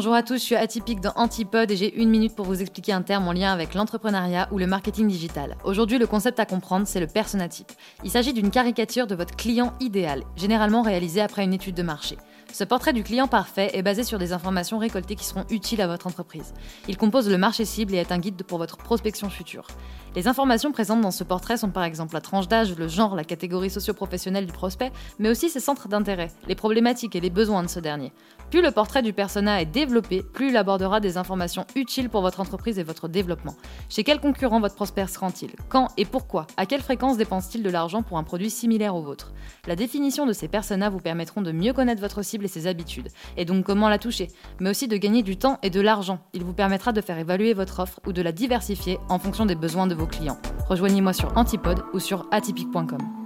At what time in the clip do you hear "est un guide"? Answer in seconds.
17.98-18.42